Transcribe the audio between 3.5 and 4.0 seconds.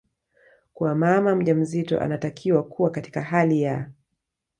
ya